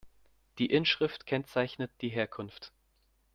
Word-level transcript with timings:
Die 0.57 0.65
Inschrift 0.65 1.27
kennzeichnet 1.27 1.91
die 2.01 2.09
Herkunft. 2.09 2.73